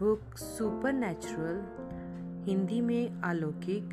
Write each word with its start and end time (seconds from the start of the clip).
Book 0.00 0.38
super 0.38 0.92
Hindi 2.46 2.80
में 2.80 3.22
अलौकिक। 3.22 3.84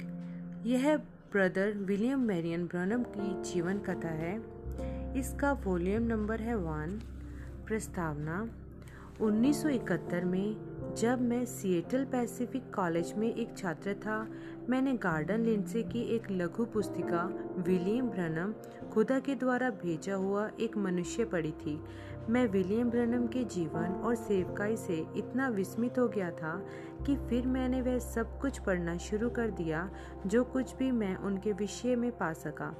यह 0.66 0.98
ब्रदर 0.98 1.72
विलियम 1.72 2.20
मैरियन 2.20 2.66
ब्रनम 2.66 3.04
की 3.04 3.52
जीवन 3.52 3.80
कथा 3.80 4.08
है। 4.08 4.38
इसका 5.20 5.52
वॉल्यूम 5.52 6.04
नंबर 6.04 6.42
है 6.42 6.56
वन। 6.56 7.02
प्रस्तावना 7.68 8.50
1971 9.22 10.24
में 10.24 10.56
जब 10.98 11.22
मैं 11.22 11.46
सिएटल 11.46 12.06
पैसिफिक 12.06 12.74
कॉलेज 12.74 13.14
में 13.14 13.36
एक 13.36 13.58
छात्र 13.58 13.94
था, 13.94 14.28
मैंने 14.70 14.94
गार्डन 14.94 15.40
लिंडसे 15.40 15.84
की 15.84 16.02
एक 16.02 16.32
लघु 16.32 16.66
पुस्तिका 16.66 17.54
विलियम 17.58 18.10
ब्रनम 18.10 18.54
खुदा 18.90 19.20
के 19.20 19.36
द्वारा 19.36 19.70
भेजा 19.70 20.16
हुआ 20.16 20.50
एक 20.60 20.78
मनुष्य 20.78 21.26
पढ़ी 21.26 21.52
थी। 21.52 21.80
मैं 22.30 22.48
विलियम 22.48 22.90
ब्रनम 22.90 23.28
के 23.28 23.44
जीवन 23.44 24.02
और 24.06 24.16
सेवकाई 24.16 24.76
से 24.78 25.06
इतना 25.16 25.48
विस्मित 25.48 26.00
हो 26.00 26.08
गया 26.08 26.32
था 26.32 26.66
कि 27.06 27.16
फिर 27.16 27.48
मैंने 27.48 27.82
वह 27.82 28.00
सब 28.00 28.40
कुछ 28.40 28.60
पढ़ना 28.60 28.98
शुरू 28.98 29.30
कर 29.30 29.50
दिया, 29.50 29.90
जो 30.26 30.44
कुछ 30.44 30.76
भी 30.76 30.92
मैं 30.92 31.16
उनके 31.16 31.52
विषय 31.52 31.96
में 31.96 32.12
पा 32.12 32.34
सका। 32.34 32.76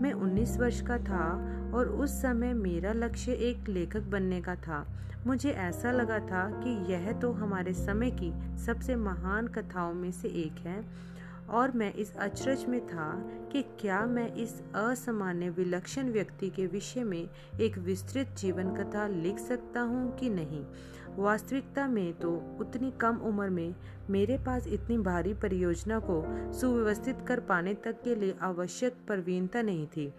मैं 0.00 0.12
19 0.12 0.56
वर्ष 0.58 0.80
का 0.80 0.98
था 0.98 1.26
और 1.74 1.88
उस 1.88 2.22
समय 2.22 2.54
मेरा 2.54 2.92
लक्ष्य 2.92 3.32
एक 3.32 3.68
लेखक 3.68 4.02
बनने 4.02 4.40
का 4.40 4.54
था। 4.54 4.86
मुझे 5.26 5.50
ऐसा 5.50 5.92
लगा 5.92 6.18
था 6.18 6.50
कि 6.64 6.92
यह 6.92 7.12
तो 7.12 7.32
हमारे 7.32 7.72
समय 7.72 8.10
की 8.10 8.32
सबसे 8.58 8.96
महान 8.96 9.48
कथाओं 9.48 9.94
में 9.94 10.12
से 10.12 10.28
एक 10.28 10.66
है। 10.66 10.80
और 11.52 11.70
मैं 11.70 11.92
इस 11.94 12.16
अचरज 12.16 12.64
में 12.64 12.80
था 12.86 13.12
कि 13.52 13.62
क्या 13.80 14.04
मैं 14.06 14.34
इस 14.34 14.60
असामान्य 14.74 15.50
विलक्षण 15.50 16.10
व्यक्ति 16.10 16.50
के 16.50 16.66
विषय 16.66 17.04
में 17.04 17.28
एक 17.60 17.78
विस्तृत 17.78 18.34
जीवन 18.38 18.74
कथा 18.74 19.06
लिख 19.06 19.38
सकता 19.38 19.80
हूँ 19.80 20.16
कि 20.16 20.30
नहीं? 20.30 20.64
वास्तविकता 21.16 21.86
में 21.88 22.12
तो 22.14 22.30
उतनी 22.60 22.92
कम 23.00 23.16
उम्र 23.16 23.48
में 23.48 23.74
मेरे 24.10 24.38
पास 24.38 24.66
इतनी 24.66 24.98
भारी 24.98 25.34
परियोजना 25.34 25.98
को 25.98 26.22
सुव्यवस्थित 26.52 27.24
कर 27.28 27.40
पाने 27.40 27.74
तक 27.74 28.02
के 28.02 28.14
लिए 28.14 28.34
आवश्यक 28.42 28.96
प्रवीणता 29.06 29.62
नहीं 29.62 29.86
थी। 29.86 30.12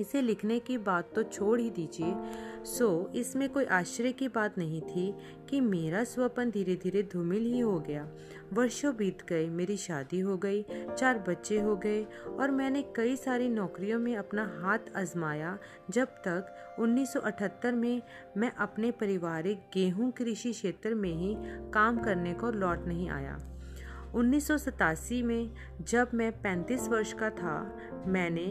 इसे 0.00 0.20
लिखने 0.22 0.58
की 0.58 0.78
बात 0.78 1.10
तो 1.14 1.22
छोड़ 1.22 1.60
ही 1.60 1.70
दीजिए। 1.70 2.14
सो, 2.64 3.10
इसमें 3.14 3.48
कोई 3.48 3.64
आश्चर्य 3.64 4.12
की 4.12 4.28
बात 4.28 4.58
नहीं 4.58 4.80
थी 4.80 5.14
कि 5.48 5.60
मेरा 5.60 6.04
स्वपन 6.04 6.50
धीरे 6.50 6.74
धीरे 6.76 7.02
धूमिल 7.02 7.44
ही 7.44 7.60
हो 7.60 7.78
गया। 7.80 8.08
वर्षों 8.52 8.96
बीत 8.96 9.18
गए, 9.28 9.48
मेरी 9.48 9.76
शादी 9.76 10.20
हो 10.20 10.36
गई, 10.36 10.64
चार 10.98 11.18
बच्चे 11.18 11.60
हो 11.60 11.76
गए 11.76 12.04
और 12.28 12.50
मैंने 12.50 12.82
कई 12.82 13.16
सारी 13.16 13.48
नौकरियों 13.48 13.98
में 13.98 14.16
अपना 14.16 14.60
हाथ 14.62 14.78
आजमाया। 14.96 15.58
जब 15.90 16.06
तक 16.06 16.76
1978 16.78 17.74
में 17.74 18.02
मैं 18.36 18.52
अपने 18.52 18.90
पारिवारिक 18.90 19.58
गेहूँ 19.74 20.10
कृषि 20.10 20.52
क्षेत्र 20.52 20.94
में 20.94 21.14
ही 21.14 21.36
काम 21.70 21.98
करने 21.98 22.34
को 22.34 22.50
लौट 22.50 22.86
नहीं 22.86 23.10
आया। 23.10 23.38
उन्नीस 24.14 24.48
सौ 24.48 24.58
सतासी 24.58 25.22
में 25.22 25.50
जब 25.80 26.08
मैं 26.14 26.32
35 26.42 26.88
वर्ष 26.88 27.12
का 27.12 27.30
था, 27.30 27.78
मैंने 28.06 28.46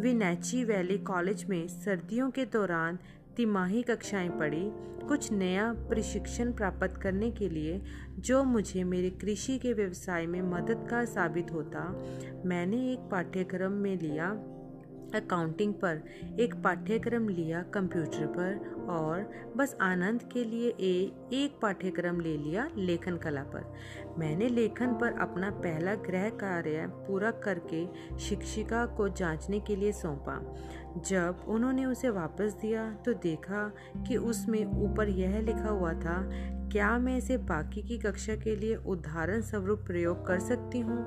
विनैची 0.00 0.64
वैली 0.64 0.98
कॉलेज 0.98 1.44
में 1.44 1.68
सर्दियों 1.68 2.30
के 2.30 2.44
दौरान 2.44 2.98
तिमाही 3.36 3.82
कक्षाएँ 3.82 4.28
पढ़ी, 4.28 4.70
कुछ 5.08 5.32
नया 5.32 5.72
प्रशिक्षण 5.72 6.52
प्राप्त 6.52 6.96
करने 6.96 7.30
के 7.30 7.48
लिए 7.48 7.80
जो 8.18 8.44
मुझे 8.44 8.84
मेरे 8.84 9.10
कृषि 9.10 9.58
के 9.58 9.72
व्यवसाय 9.72 10.26
में 10.26 10.42
मददगार 10.42 11.04
साबित 11.04 11.52
होता, 11.52 11.80
मैंने 12.46 12.92
एक 12.92 12.98
पाठ्यक्रम 12.98 13.72
में 13.72 14.00
लिया। 14.00 14.30
अकाउंटिंग 15.14 15.74
पर 15.74 16.02
एक 16.40 16.54
पाठ्यक्रम 16.54 17.28
लिया 17.28 17.62
कंप्यूटर 17.74 18.26
पर 18.26 18.86
और 18.90 19.30
बस 19.56 19.76
आनंद 19.80 20.22
के 20.22 20.44
लिए 20.44 20.68
ए, 20.68 21.12
एक 21.32 21.58
पाठ्यक्रम 21.62 22.20
ले 22.20 22.36
लिया 22.36 22.68
लेखन 22.76 23.16
कला 23.16 23.42
पर। 23.42 23.72
मैंने 24.18 24.48
लेखन 24.48 24.94
पर 24.94 25.18
अपना 25.20 25.50
पहला 25.50 25.94
गृह 25.94 26.28
कार्य 26.28 26.86
पूरा 27.06 27.30
करके 27.30 27.84
शिक्षिका 28.18 28.86
को 28.86 29.08
जांचने 29.08 29.60
के 29.60 29.76
लिए 29.76 29.92
सौंपा। 29.92 30.38
जब 31.06 31.44
उन्होंने 31.48 31.84
उसे 31.84 32.10
वापस 32.10 32.56
दिया 32.62 32.90
तो 33.04 33.12
देखा 33.12 33.72
कि 34.08 34.16
उसमें 34.16 34.64
ऊपर 34.64 35.08
यह 35.08 35.38
लिखा 35.40 35.68
हुआ 35.68 35.92
था 35.92 36.18
क्या 36.72 36.98
मैं 36.98 37.16
इसे 37.18 37.36
बाकी 37.36 37.82
की 37.82 37.98
कक्षा 37.98 38.34
के 38.36 38.56
लिए 38.56 38.76
उदाहरण 38.76 39.40
स्वरूप 39.40 39.78
प्रयोग 39.78 40.26
कर 40.26 40.38
सकती 40.40 40.80
हूँ? 40.80 40.98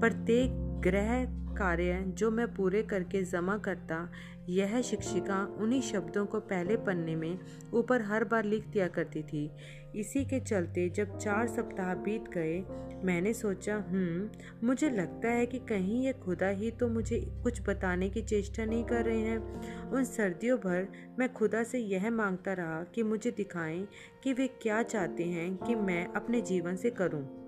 प्रत्येक 0.00 0.61
ग्रह 0.82 1.24
कार्य 1.56 2.02
जो 2.08 2.30
मैं 2.30 2.46
पूरे 2.54 2.82
करके 2.82 3.22
जमा 3.22 3.56
करता, 3.58 4.08
यह 4.48 4.80
शिक्षिका 4.82 5.42
उन्हीं 5.60 5.80
शब्दों 5.82 6.24
को 6.26 6.38
पहले 6.40 6.76
पन्ने 6.76 7.14
में 7.16 7.38
ऊपर 7.72 8.02
हर 8.02 8.24
बार 8.24 8.44
लिख 8.44 8.66
दिया 8.66 8.86
करती 8.88 9.22
थी 9.22 9.50
इसी 9.96 10.24
के 10.24 10.40
चलते 10.40 10.88
जब 10.88 11.16
चार 11.18 11.46
सप्ताह 11.48 11.94
बीत 11.94 12.28
गए, 12.34 12.58
मैंने 13.04 13.32
सोचा 13.34 13.76
हम्म 13.88 14.66
मुझे 14.66 14.90
लगता 14.90 15.28
है 15.28 15.46
कि 15.46 15.58
कहीं 15.58 16.04
ये 16.04 16.12
खुदा 16.12 16.48
ही 16.48 16.70
तो 16.70 16.88
मुझे 16.88 17.20
कुछ 17.42 17.60
बताने 17.68 18.08
की 18.10 18.22
चेष्टा 18.22 18.64
नहीं 18.64 18.84
कर 18.84 19.04
रहे 19.04 19.20
हैं 19.20 19.90
उन 19.90 20.04
सर्दियों 20.04 20.58
भर 20.58 20.88
मैं 21.18 21.32
खुदा 21.32 21.62
से 21.62 21.78
यह 21.78 22.10
माँगता 22.10 22.52
रहा 22.52 22.82
कि 22.94 23.02
मुझे 23.02 23.30
दिखाएँ 23.30 23.86
कि 24.24 24.32
वे 24.32 24.46
क्या 24.62 24.82
चाहते 24.82 25.24
हैं 25.24 25.54
कि 25.56 25.74
मैं 25.74 26.06
अपने 26.06 26.40
जीवन 26.40 26.76
से 26.76 26.90
करूँ। 26.90 27.41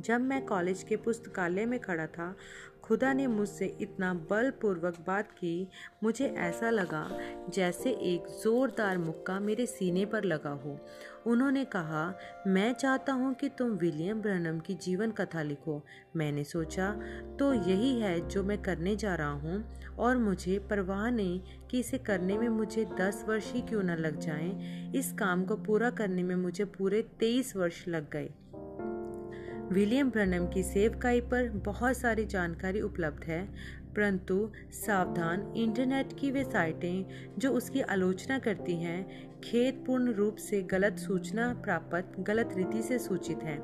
जब 0.00 0.20
मैं 0.20 0.44
कॉलेज 0.46 0.82
के 0.82 0.96
पुस्तकालय 0.96 1.66
में 1.66 1.78
खड़ा 1.80 2.06
था, 2.06 2.34
खुदा 2.82 3.12
ने 3.12 3.26
मुझसे 3.26 3.66
इतना 3.80 4.12
बलपूर्वक 4.30 4.96
बात 5.06 5.30
की, 5.30 5.68
मुझे 6.02 6.26
ऐसा 6.28 6.70
लगा 6.70 7.08
जैसे 7.54 7.90
एक 7.90 8.26
ज़ोरदार 8.42 8.98
मुक्का 8.98 9.38
मेरे 9.40 9.66
सीने 9.66 10.04
पर 10.04 10.24
लगा 10.24 10.50
हो। 10.50 10.78
उन्होंने 11.26 11.64
कहा, 11.64 12.14
मैं 12.46 12.72
चाहता 12.72 13.12
हूँ 13.12 13.32
कि 13.34 13.48
तुम 13.48 13.70
विलियम 13.70 14.20
ब्रनम 14.22 14.60
की 14.60 14.74
जीवन 14.74 15.10
कथा 15.10 15.42
लिखो। 15.42 15.82
मैंने 16.16 16.44
सोचा 16.44 16.90
तो 17.38 17.52
यही 17.52 18.00
है 18.00 18.28
जो 18.28 18.42
मैं 18.42 18.62
करने 18.62 18.96
जा 18.96 19.14
रहा 19.14 19.30
हूँ, 19.30 19.64
और 19.98 20.16
मुझे 20.16 20.58
परवाह 20.70 21.08
नहीं 21.10 21.40
कि 21.70 21.80
इसे 21.80 21.98
करने 21.98 22.38
में 22.38 22.48
मुझे 22.48 22.84
दस 23.00 23.24
वर्ष 23.28 23.52
ही 23.52 23.60
क्यों 23.60 23.82
न 23.82 23.96
लग 23.96 24.18
जाएँ। 24.20 24.92
इस 24.94 25.12
काम 25.12 25.44
को 25.44 25.56
पूरा 25.56 25.90
करने 25.90 26.22
में 26.22 26.36
मुझे 26.36 26.64
पूरे 26.64 27.02
तेईस 27.20 27.56
वर्ष 27.56 27.84
लग 27.88 28.10
गए। 28.10 28.30
विलियम 29.72 30.10
ब्रनम 30.10 30.46
की 30.46 30.62
सेवकाई 30.62 31.20
पर 31.20 31.48
बहुत 31.66 31.96
सारी 31.96 32.24
जानकारी 32.24 32.80
उपलब्ध 32.80 33.24
है, 33.24 33.42
परंतु 33.96 34.34
सावधान 34.74 35.52
इंटरनेट 35.56 36.12
की 36.20 36.30
वे 36.30 36.44
साइटें 36.44 37.34
जो 37.38 37.50
उसकी 37.50 37.80
आलोचना 37.80 38.38
करती 38.38 38.76
हैं 38.76 39.40
खेतपूर्ण 39.44 40.12
रूप 40.12 40.36
से 40.36 40.62
गलत 40.62 40.98
सूचना 40.98 41.52
प्राप्त 41.64 42.20
गलत 42.20 42.54
रीति 42.56 42.82
से 42.82 42.98
सूचित 42.98 43.42
हैं। 43.42 43.58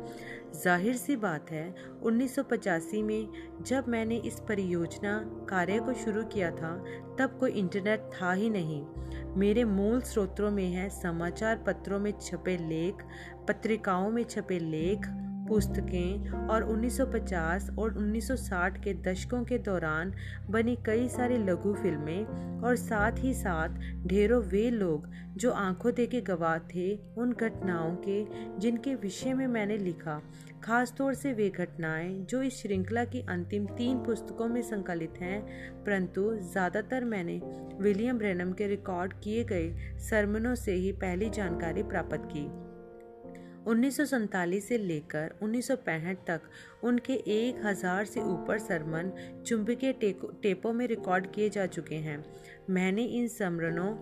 ज़ाहिर 0.54 0.96
सी 0.96 1.16
बात 1.16 1.50
है 1.50 1.64
1985 2.02 3.02
में 3.02 3.28
जब 3.66 3.88
मैंने 3.88 4.16
इस 4.16 4.40
परियोजना 4.48 5.18
कार्य 5.48 5.78
को 5.78 5.92
शुरू 5.94 6.24
किया 6.24 6.50
था, 6.50 6.76
तब 7.18 7.36
कोई 7.40 7.50
इंटरनेट 7.52 8.10
था 8.14 8.32
ही 8.32 8.50
नहीं। 8.50 8.84
मेरे 9.36 9.64
मूल 9.64 10.00
स्रोतों 10.02 10.50
में 10.50 10.66
है 10.66 10.88
समाचार 10.92 11.64
पत्रों 11.66 11.98
में 12.00 12.12
छपे 12.20 12.56
लेख, 12.68 13.04
पत्रिकाओं 13.48 14.10
में 14.10 14.24
छपे 14.24 14.58
लेख 14.60 15.06
पुस्तकें 15.48 16.30
और 16.48 16.64
1950 16.64 17.68
और 17.78 17.94
1960 17.94 18.78
के 18.84 18.94
दशकों 19.02 19.42
के 19.44 19.58
दौरान 19.58 20.12
बनी 20.50 20.76
कई 20.86 21.08
सारी 21.08 21.38
लघु 21.38 21.74
फ़िल्में 21.74 22.60
और 22.60 22.76
साथ 22.76 23.18
ही 23.18 23.34
साथ 23.34 23.78
ढेरों 24.06 24.42
वे 24.42 24.68
लोग 24.70 25.08
जो 25.36 25.50
आँखों 25.50 25.92
देखे 25.94 26.20
गवाह 26.20 26.58
थे 26.74 26.94
उन 27.18 27.32
घटनाओं 27.32 27.94
के, 27.96 28.24
जिनके 28.58 28.94
विषय 28.94 29.34
में 29.34 29.46
मैंने 29.46 29.78
लिखा। 29.78 30.20
खासतौर 30.64 31.14
से 31.14 31.32
वे 31.32 31.48
घटनाएँ 31.50 32.26
जो 32.30 32.42
इस 32.42 32.60
श्रृंखला 32.62 33.04
की 33.04 33.20
अंतिम 33.28 33.66
तीन 33.66 33.98
पुस्तकों 33.98 34.48
में 34.48 34.60
संकलित 34.62 35.20
हैं, 35.20 35.40
परंतु 35.84 36.30
ज़्यादातर 36.52 37.04
मैंने 37.04 37.40
विलियम 37.80 38.18
ब्रेनम 38.18 38.52
के 38.52 38.66
रिकॉर्ड 38.66 39.12
किए 39.12 39.44
गए 39.44 39.96
सरमनों 40.00 40.54
से 40.54 40.72
ही 40.72 40.92
पहली 40.92 41.30
जानकारी 41.30 41.82
प्राप्त 41.82 42.28
की। 42.32 42.46
उन्नीस 43.66 44.00
से 44.60 44.78
लेकर 44.78 45.34
उन्नीस 45.42 45.70
तक 46.26 46.40
उनके 46.84 47.12
एक 47.12 47.60
हज़ार 47.66 48.04
से 48.04 48.20
ऊपर 48.20 48.58
सरमन 48.58 49.12
चुंबकीय 49.46 49.92
टेपों 50.42 50.72
में 50.72 50.86
रिकॉर्ड 50.86 51.26
किए 51.26 51.48
जा 51.48 51.66
चुके 51.66 51.94
हैं। 51.96 52.24
मैंने 52.70 53.04
इन 53.18 53.28
समरणों 53.28 53.94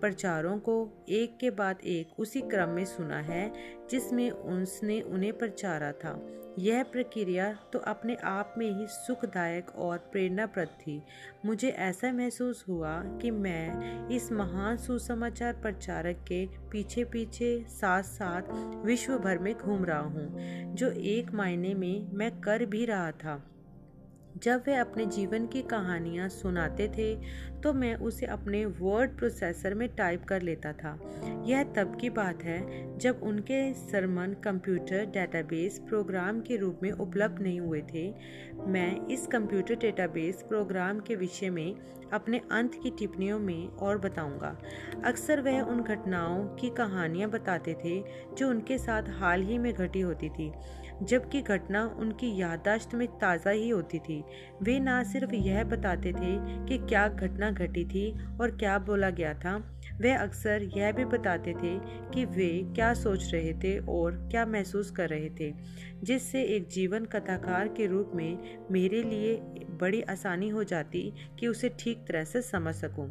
प्रचारों 0.00 0.58
को 0.58 0.76
एक 1.08 1.36
के 1.40 1.50
बाद 1.50 1.78
एक 1.86 2.18
उसी 2.20 2.40
क्रम 2.40 2.68
में 2.68 2.84
सुना 2.84 3.20
है, 3.20 3.52
जिसमें 3.90 4.30
उसने 4.30 5.00
उन्हें 5.00 5.32
प्रचारा 5.38 5.92
था। 5.94 6.18
यह 6.58 6.82
प्रक्रिया 6.82 7.52
तो 7.72 7.78
अपने 7.78 8.14
आप 8.24 8.54
में 8.58 8.66
ही 8.70 8.86
सुखदायक 8.86 9.70
और 9.76 9.98
प्रेरणाप्रद 10.12 10.68
थी। 10.80 11.02
मुझे 11.46 11.68
ऐसा 11.68 12.12
महसूस 12.12 12.64
हुआ 12.68 12.94
कि 13.22 13.30
मैं 13.30 14.08
इस 14.08 14.30
महान 14.32 14.76
सुसमाचार 14.76 15.52
प्रचारक 15.52 16.24
के 16.28 16.44
पीछे 16.70 17.04
पीछे 17.04 17.52
साथ 17.70 18.02
साथ 18.02 18.50
विश्व 18.84 19.16
भर 19.18 19.38
में 19.38 19.54
घूम 19.54 19.84
रहा 19.84 19.98
हूँ, 19.98 20.74
जो 20.74 20.90
एक 20.90 21.32
मायने 21.34 21.74
में 21.74 22.08
मैं 22.12 22.30
कर 22.40 22.64
भी 22.64 22.84
रहा 22.84 23.10
था। 23.12 23.42
जब 24.42 24.62
वे 24.66 24.74
अपने 24.74 25.04
जीवन 25.06 25.46
की 25.46 25.62
कहानियाँ 25.62 26.28
सुनाते 26.28 26.88
थे 26.88 27.14
तो 27.60 27.72
मैं 27.72 27.94
उसे 27.98 28.26
अपने 28.26 28.64
वर्ड 28.80 29.16
प्रोसेसर 29.18 29.74
में 29.74 29.88
टाइप 29.88 30.24
कर 30.24 30.42
लेता 30.42 30.72
था। 30.72 30.98
यह 31.46 31.62
तब 31.76 31.96
की 32.00 32.10
बात 32.10 32.42
है, 32.44 32.98
जब 32.98 33.20
उनके 33.22 33.72
सरमन 33.74 34.34
कंप्यूटर 34.44 35.04
डेटाबेस 35.06 35.78
प्रोग्राम 35.88 36.40
के 36.40 36.56
रूप 36.56 36.80
में 36.82 36.90
उपलब्ध 36.90 37.42
नहीं 37.42 37.60
हुए 37.60 37.82
थे। 37.94 38.08
मैं 38.66 39.06
इस 39.06 39.26
कंप्यूटर 39.26 39.74
डेटाबेस 39.74 40.44
प्रोग्राम 40.48 41.00
के 41.00 41.16
विषय 41.16 41.50
में 41.50 41.74
अपने 42.12 42.40
अंत 42.52 42.74
की 42.82 42.90
टिप्पणियों 42.90 43.38
में 43.38 43.68
और 43.68 43.98
बताऊँगा। 43.98 44.56
अक्सर 45.04 45.40
वह 45.40 45.60
उन 45.60 45.82
घटनाओं 45.82 46.44
की 46.56 46.70
कहानियाँ 46.70 47.30
बताते 47.30 47.74
थे, 47.74 48.02
जो 48.38 48.48
उनके 48.50 48.78
साथ 48.78 49.08
हाल 49.20 49.42
ही 49.42 49.58
में 49.58 49.72
घटी 49.72 50.00
होती 50.00 50.28
थी। 50.28 50.52
जबकि 51.02 51.40
घटना 51.42 51.84
उनकी 52.00 52.34
याददाश्त 52.36 52.94
में 52.94 53.06
ताज़ा 53.18 53.50
ही 53.50 53.68
होती 53.68 53.98
थी 53.98 54.22
वे 54.62 54.78
ना 54.80 55.02
सिर्फ़ 55.02 55.34
यह 55.34 55.64
बताते 55.64 56.12
थे 56.12 56.36
कि 56.66 56.78
क्या 56.78 57.06
घटना 57.08 57.50
घटी 57.50 57.84
थी 57.84 58.10
और 58.40 58.50
क्या 58.50 58.78
बोला 58.78 59.10
गया 59.10 59.34
था, 59.34 59.56
वे 60.00 60.12
अक्सर 60.12 60.62
यह 60.76 60.92
भी 60.92 61.04
बताते 61.06 61.52
थे 61.52 61.78
कि 62.14 62.24
वे 62.26 62.48
क्या 62.74 62.92
सोच 62.94 63.30
रहे 63.32 63.52
थे 63.54 63.78
और 63.90 64.16
क्या 64.30 64.44
महसूस 64.46 64.90
कर 64.90 65.08
रहे 65.08 65.30
थे, 65.30 65.52
जिससे 66.02 66.42
एक 66.56 66.68
जीवन 66.68 67.04
कथाकार 67.04 67.68
के 67.68 67.86
रूप 67.86 68.12
में 68.14 68.66
मेरे 68.70 69.02
लिए 69.02 69.34
बड़ी 69.80 70.02
आसानी 70.02 70.48
हो 70.48 70.64
जाती 70.64 71.12
कि 71.40 71.46
उसे 71.46 71.68
ठीक 71.78 72.04
तरह 72.08 72.24
से 72.24 72.42
समझ 72.42 72.74
सकूँ। 72.74 73.10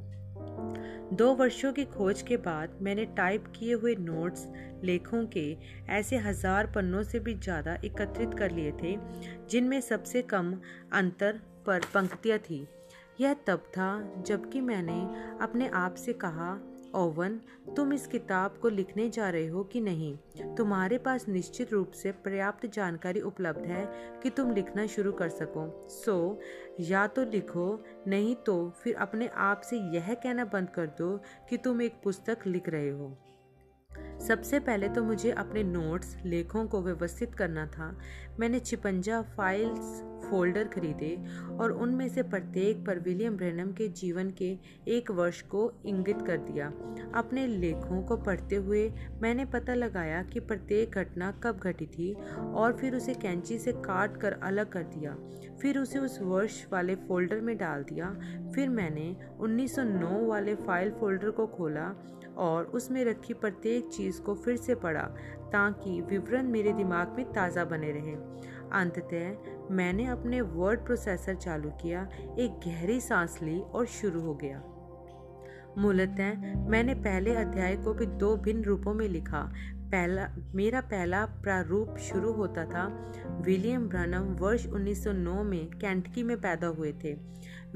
दो 1.14 1.34
वर्षों 1.34 1.72
की 1.74 1.84
खोज 1.86 2.22
के 2.22 2.38
बाद 2.38 2.70
मैंने 2.82 3.06
टाइप 3.18 3.44
किए 3.56 3.74
हुए 3.74 3.96
नोट्स, 3.96 4.48
लेखों 4.84 5.24
के 5.28 5.46
ऐसे 5.90 6.18
हज़ार 6.18 6.68
पन्नों 6.68 7.04
से 7.04 7.20
भी 7.20 7.34
ज़्यादा 7.34 7.76
एकत्रित 7.86 8.34
कर 8.34 8.52
लिए 8.52 8.72
थे, 8.72 8.96
जिनमें 9.50 9.80
सबसे 9.82 10.22
कम 10.22 10.54
अंतर 10.94 11.40
पर 11.66 11.86
पंक्तियाँ 11.94 12.40
थी। 12.40 12.66
यह 13.22 13.34
तब 13.48 13.64
था 13.72 13.90
जबकि 14.28 14.62
मैंने 14.62 15.00
अपने 15.42 15.70
आप 15.74 15.96
से 15.96 16.14
कहा 16.14 16.52
ओवन 16.98 17.40
तुम 17.76 17.94
इस 17.94 18.08
किताब 18.08 18.58
को 18.62 18.70
लिखने 18.70 19.10
जा 19.10 19.30
रहे 19.30 19.48
हो 19.48 19.64
कि 19.64 19.82
नहीं? 19.82 20.18
तुम्हारे 20.56 20.98
पास 20.98 21.28
निश्चित 21.28 21.74
रूप 21.74 21.92
से 21.92 22.12
पर्याप्त 22.12 22.66
जानकारी 22.66 23.22
उपलब्ध 23.22 23.66
है 23.66 23.86
कि 24.24 24.30
तुम 24.30 24.52
लिखना 24.52 24.88
शुरू 24.88 25.12
कर 25.12 25.30
सको। 25.30 25.88
सो 25.90 26.40
so, 26.80 26.82
या 26.90 27.08
तो 27.08 27.24
लिखो 27.24 27.84
नहीं 28.08 28.36
तो 28.36 28.70
फिर 28.70 28.96
अपने 28.96 29.28
आप 29.28 29.62
से 29.62 29.78
यह 29.78 30.14
कहना 30.14 30.46
बंद 30.46 30.70
कर 30.70 30.88
दो 30.88 31.18
कि 31.50 31.58
तुम 31.58 31.82
एक 31.82 32.02
पुस्तक 32.04 32.38
लिख 32.48 32.70
रहे 32.70 32.90
हो। 32.90 33.18
सबसे 34.20 34.60
पहले 34.60 34.90
तो 34.90 35.04
मुझे 35.04 35.32
अपने 35.32 35.64
नोट्स 35.64 36.16
लेखों 36.26 36.66
को 36.66 36.82
व्यवस्थित 36.82 37.36
करना 37.36 37.66
था। 37.66 37.98
मैंने 38.40 38.60
छिपंजा 38.60 39.22
फाइल्स 39.22 40.02
फोल्डर 40.30 40.64
खरीदे 40.64 41.16
और 41.60 41.72
उनमें 41.72 42.08
से 42.10 42.24
प्रत्येक 42.24 42.86
पर 42.86 43.00
विलियम 43.00 43.38
ब्रैनम 43.38 43.72
के 43.72 43.88
जीवन 43.88 44.32
के 44.32 44.58
एक 44.88 45.12
वर्ष 45.12 45.42
को 45.42 45.72
इंगित 45.86 46.22
कर 46.22 46.38
दिया। 46.38 46.68
अपने 47.16 47.46
लेखों 47.48 48.02
को 48.04 48.18
पढ़ते 48.18 48.56
हुए 48.56 48.94
मैंने 49.22 49.46
पता 49.46 49.74
लगाया 49.74 50.24
कि 50.24 50.40
प्रत्येक 50.40 50.92
घटना 50.92 51.32
कब 51.44 51.60
घटी 51.60 51.86
थी 51.86 52.14
और 52.38 52.78
फिर 52.78 52.96
उसे 52.96 53.14
कैंची 53.14 53.58
से 53.60 53.72
काट 53.72 54.18
कर 54.18 54.40
अलग 54.44 54.70
कर 54.70 54.84
दिया। 54.84 55.16
फिर 55.62 55.80
उसे 55.80 56.00
उस 56.00 56.20
वर्ष 56.22 56.66
वाले 56.72 56.96
फोल्डर 56.96 57.42
में 57.42 57.58
डाल 57.58 57.84
दिया। 57.84 58.10
फिर 58.56 58.70
मैंने 58.70 59.16
1909 59.40 60.26
वाले 60.28 60.56
फ़ाइल 60.56 60.92
फोल्डर 60.92 61.30
को 61.30 61.48
खोला 61.48 61.88
और 62.38 62.66
उसमें 62.66 63.06
रखी 63.06 63.34
प्रत्येक 63.34 63.88
चीज़ 63.88 64.22
को 64.22 64.36
फिर 64.36 64.56
से 64.56 64.76
पढ़ा 64.76 65.16
ताकि 65.52 66.02
विवरण 66.02 66.48
मेरे 66.48 66.74
दिमाग 66.74 67.16
में 67.18 67.26
ताज़ा 67.26 67.66
बने 67.66 67.92
रहे। 67.92 68.16
अंततः 68.72 69.74
मैंने 69.74 70.06
अपने 70.06 70.42
वर्ड 70.42 70.80
प्रोसेसर 70.80 71.36
चालू 71.36 71.70
किया, 71.70 72.10
एक 72.40 72.60
गहरी 72.68 73.00
सांस 73.02 73.40
ली 73.42 73.60
और 73.60 73.86
शुरू 73.86 74.22
हो 74.22 74.36
गया। 74.36 74.64
मूलतः 75.78 76.34
मैंने 76.70 76.94
पहले 76.94 77.36
अध्याय 77.36 77.76
को 77.78 77.94
भी 77.94 78.06
दो 78.06 78.38
भिन्न 78.38 78.64
रूपों 78.64 78.94
में 78.94 79.08
लिखा। 79.08 79.54
पहला, 79.92 80.30
मेरा 80.56 80.82
पहला 80.82 81.26
प्रारूप 81.26 81.98
शुरू 81.98 82.32
होता 82.34 82.66
था। 82.66 83.14
विलियम 83.42 83.90
ब्रनम 83.90 84.24
वर्ष 84.34 84.68
1909 84.68 85.44
में 85.44 85.68
कैंटकी 85.68 86.24
में 86.24 86.42
पैदा 86.42 86.68
हुए 86.68 86.94
थे। 87.04 87.14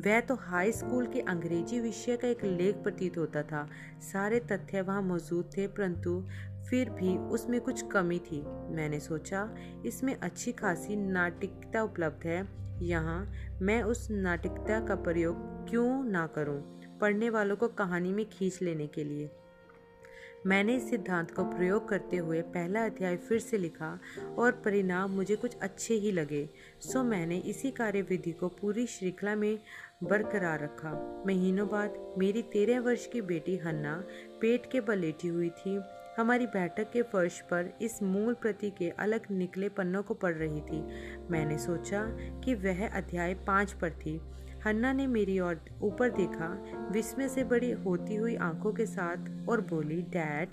वह 0.05 0.19
तो 0.19 0.35
हाई 0.35 0.71
स्कूल 0.71 1.07
के 1.07 1.19
अंग्रेज़ी 1.19 1.79
विषय 1.79 2.17
का 2.17 2.27
एक 2.27 2.43
लेख 2.43 2.75
प्रतीत 2.75 3.17
होता 3.17 3.43
था। 3.43 3.67
सारे 4.01 4.39
तथ्य 4.39 4.81
वहाँ 4.81 5.01
मौजूद 5.01 5.49
थे, 5.57 5.67
परंतु 5.67 6.27
फिर 6.69 6.89
भी 6.89 7.17
उसमें 7.17 7.61
कुछ 7.61 7.81
कमी 7.91 8.19
थी। 8.19 8.41
मैंने 8.75 8.99
सोचा, 8.99 9.55
इसमें 9.85 10.15
अच्छी 10.15 10.51
खासी 10.51 10.95
नाटिकता 10.95 11.83
उपलब्ध 11.83 12.27
है। 12.27 12.47
यहाँ 12.81 13.31
मैं 13.61 13.83
उस 13.83 14.07
नाटिकता 14.11 14.79
का 14.85 14.95
प्रयोग 14.95 15.35
क्यों 15.69 16.03
ना 16.03 16.27
करूँ? 16.27 16.81
पढ़ने 17.01 17.29
वालों 17.29 17.55
को 17.55 17.67
कहानी 17.67 18.13
में 18.13 18.25
खींच 18.29 18.59
लेने 18.61 18.87
के 18.87 19.03
लिए। 19.03 19.29
मैंने 20.47 20.75
इस 20.75 20.89
सिद्धांत 20.89 21.31
का 21.31 21.43
प्रयोग 21.43 21.89
करते 21.89 22.17
हुए 22.17 22.41
पहला 22.41 22.85
अध्याय 22.85 23.17
फिर 23.17 23.39
से 23.39 23.57
लिखा 23.57 23.99
और 24.37 24.51
परिणाम 24.51 25.11
मुझे 25.11 25.35
कुछ 25.35 25.57
अच्छे 25.61 25.93
ही 25.93 26.11
लगे। 26.11 26.49
सो 26.81 27.03
मैंने 27.03 27.37
इसी 27.37 27.71
कार्यविधि 27.71 28.31
को 28.31 28.47
पूरी 28.47 28.87
श्रृंखला 28.87 29.35
में 29.35 29.59
बरकरार 30.03 30.63
रखा। 30.63 31.23
महीनों 31.27 31.67
बाद 31.67 32.15
मेरी 32.17 32.41
तेरह 32.41 32.79
वर्ष 32.79 33.07
की 33.07 33.21
बेटी 33.21 33.57
हन्ना 33.57 34.03
पेट 34.41 34.71
के 34.71 34.81
बल 34.81 34.97
लेटी 34.97 35.27
हुई 35.27 35.49
थी। 35.49 35.79
हमारी 36.17 36.45
बैठक 36.45 36.91
के 36.91 37.01
फर्श 37.01 37.39
पर 37.41 37.73
इस 37.81 38.03
मूल 38.03 38.33
प्रति 38.33 38.69
के 38.69 38.89
अलग 38.89 39.21
निकले 39.31 39.69
पन्नों 39.69 40.03
को 40.03 40.13
पढ़ 40.13 40.33
रही 40.33 40.61
थी। 40.61 40.81
मैंने 41.29 41.57
सोचा 41.57 42.05
कि 42.45 42.55
वह 42.55 42.87
अध्याय 42.87 43.33
पाँच 43.33 43.71
पर 43.71 43.91
थी। 43.91 44.21
हन्ना 44.65 44.93
ने 44.93 45.07
मेरी 45.07 45.39
ओर 45.39 45.61
ऊपर 45.81 46.09
देखा, 46.09 46.63
विस्मय 46.91 47.27
से 47.27 47.43
बड़ी 47.43 47.71
होती 47.71 48.15
हुई 48.15 48.35
आँखों 48.35 48.73
के 48.73 48.85
साथ 48.85 49.49
और 49.49 49.61
बोली, 49.61 50.01
डैड, 50.01 50.49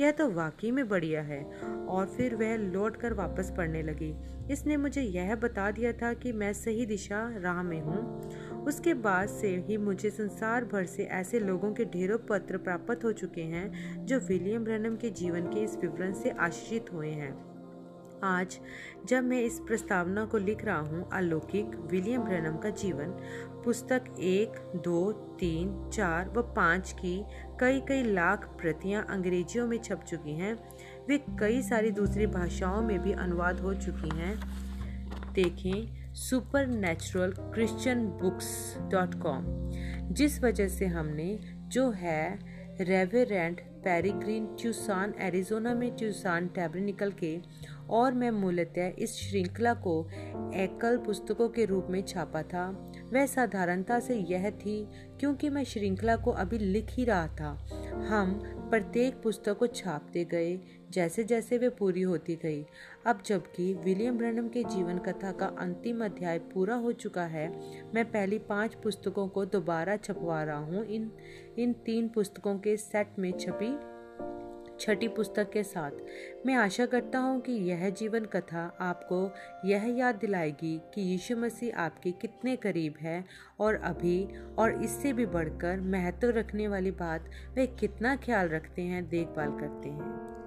यह 0.00 0.10
तो 0.10 0.30
वाकई 0.30 0.70
में 0.70 0.88
बढ़िया 0.88 1.22
है। 1.22 1.44
और 1.86 2.06
फिर 2.06 2.34
वह 2.34 2.56
लौट 2.56 2.96
कर 2.96 3.12
वापस 3.12 3.52
पढ़ने 3.56 3.82
लगी। 3.82 4.14
इसने 4.52 4.76
मुझे 4.76 5.02
यह 5.02 5.34
बता 5.34 5.70
दिया 5.70 5.92
था 5.92 6.12
कि 6.12 6.32
मैं 6.32 6.52
सही 6.52 6.86
दिशा 6.86 7.36
राह 7.38 7.62
में 7.62 7.80
हूँ। 7.80 8.22
उसके 8.62 8.94
बाद 8.94 9.28
से 9.28 9.56
ही 9.56 9.76
मुझे 9.76 10.10
संसार 10.10 10.64
भर 10.64 10.84
से 10.84 11.04
ऐसे 11.04 11.40
लोगों 11.40 11.72
के 11.72 11.84
ढेरों 11.84 12.18
पत्र 12.18 12.56
प्राप्त 12.56 13.04
हो 13.04 13.12
चुके 13.12 13.42
हैं, 13.42 13.96
जो 14.06 14.18
विलियम 14.18 14.64
ब्रनम 14.64 14.96
के 14.96 15.10
जीवन 15.10 15.40
के 15.40 15.60
इस 15.60 15.76
विवरण 15.76 16.12
से 16.12 16.30
आश्रित 16.30 16.86
हुए 16.92 17.10
हैं। 17.10 17.51
आज, 18.24 18.58
जब 19.06 19.24
मैं 19.24 19.40
इस 19.42 19.58
प्रस्तावना 19.60 20.24
को 20.24 20.38
लिख 20.38 20.64
रहा 20.64 20.78
हूँ, 20.78 21.08
अलौकिक 21.12 21.66
विलियम 21.90 22.22
ब्रनम 22.22 22.56
का 22.56 22.70
जीवन, 22.70 23.06
पुस्तक 23.64 24.04
एक, 24.20 24.72
दो, 24.76 25.12
तीन, 25.12 25.90
चार 25.90 26.28
व 26.28 26.42
पाँच 26.42 26.92
की 26.92 27.24
कई 27.60 27.80
कई 27.80 28.02
लाख 28.02 28.44
प्रतियाँ 28.60 29.06
अंग्रेजियों 29.10 29.66
में 29.66 29.78
छप 29.78 30.04
चुकी 30.08 30.32
हैं, 30.32 30.54
वे 31.08 31.18
कई 31.40 31.62
सारी 31.62 31.90
दूसरी 31.90 32.26
भाषाओं 32.26 32.82
में 32.82 32.98
भी 33.02 33.12
अनुवाद 33.12 33.60
हो 33.60 33.74
चुकी 33.74 34.16
हैं। 34.16 34.36
देखें 35.32 36.14
supernatural 36.66 37.30
Christian 37.30 38.06
books 38.06 38.76
dot 38.80 39.14
com 39.14 39.44
जिस 40.12 40.42
वजह 40.42 40.68
से 40.68 40.86
हमने, 40.86 41.38
जो 41.68 41.90
है 41.90 42.52
रेवेरेंट 42.80 43.60
पेरीग्रीन 43.60 44.46
ट्यूसान 44.46 45.14
एरिजोना 45.20 45.74
में 45.74 45.96
ट्यूसान 45.96 46.46
टैबरनिकल 46.46 47.12
के 47.12 47.36
और 47.90 48.14
मैं 48.14 48.30
मूलतः 48.30 48.92
इस 48.98 49.16
श्रृंखला 49.16 49.74
को 49.74 50.08
एकल 50.54 50.96
पुस्तकों 50.96 51.48
के 51.48 51.64
रूप 51.64 51.86
में 51.90 52.02
छापा 52.02 52.42
था। 52.42 52.68
वह 53.12 53.26
साधारणता 53.26 54.00
से 54.00 54.16
यह 54.16 54.50
थी, 54.50 54.88
क्योंकि 55.20 55.48
मैं 55.48 55.64
श्रृंखला 55.64 56.16
को 56.16 56.30
अभी 56.30 56.58
लिख 56.58 56.90
ही 56.90 57.04
रहा 57.04 57.26
था। 57.26 57.50
हम 58.08 58.40
प्रत्येक 58.70 59.20
पुस्तक 59.22 59.58
को 59.58 59.66
छापते 59.66 60.24
गए 60.24 60.58
जैसे 60.90 61.24
जैसे 61.24 61.58
वे 61.58 61.68
पूरी 61.68 62.02
होती 62.02 62.34
गई। 62.36 62.64
अब 63.06 63.22
जबकि 63.26 63.72
विलियम 63.74 64.18
ब्रनम 64.18 64.48
के 64.48 64.64
जीवन 64.64 64.98
कथा 64.98 65.32
का 65.32 65.46
अंतिम 65.58 66.04
अध्याय 66.04 66.38
पूरा 66.38 66.74
हो 66.74 66.92
चुका 66.92 67.24
है, 67.24 67.48
मैं 67.94 68.04
पहली 68.04 68.38
पाँच 68.38 68.74
पुस्तकों 68.74 69.28
को 69.28 69.44
दोबारा 69.44 69.96
छपवा 69.96 70.42
रहा 70.42 70.58
हूँ। 70.58 70.84
इन 70.86 71.10
इन 71.58 71.72
तीन 71.72 72.08
पुस्तकों 72.08 72.58
के 72.58 72.76
सेट 72.76 73.18
में 73.18 73.32
छपी 73.32 73.72
छठी 74.82 75.08
पुस्तक 75.08 75.50
के 75.50 75.62
साथ। 75.62 75.90
मैं 76.46 76.54
आशा 76.54 76.86
करता 76.86 77.18
हूँ 77.18 77.40
कि 77.40 77.52
यह 77.52 77.88
जीवन 77.90 78.24
कथा 78.24 78.64
आपको 78.80 79.20
यह 79.68 79.86
याद 79.98 80.14
दिलाएगी 80.14 80.76
कि 80.94 81.02
यीशु 81.02 81.36
मसीह 81.36 81.76
आपके 81.76 82.12
कितने 82.12 82.56
करीब 82.56 82.94
है 83.00 83.24
और 83.60 83.74
अभी 83.84 84.28
और 84.58 84.82
इससे 84.82 85.12
भी 85.12 85.26
बढ़कर 85.26 85.80
महत्व 85.80 86.30
रखने 86.30 86.68
वाली 86.68 86.90
बात 86.90 87.30
वे 87.54 87.66
कितना 87.66 88.16
ख्याल 88.16 88.48
रखते 88.48 88.82
हैं, 88.82 89.08
देखभाल 89.08 89.50
करते 89.50 89.88
हैं। 89.88 90.41